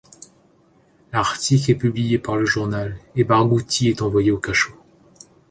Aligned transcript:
L'article 1.13 1.69
est 1.69 1.75
publié 1.75 2.17
par 2.17 2.35
le 2.35 2.43
journal 2.43 2.97
et 3.15 3.23
Barghouti 3.23 3.87
est 3.87 4.01
envoyé 4.01 4.31
au 4.31 4.39
cachot. 4.39 4.73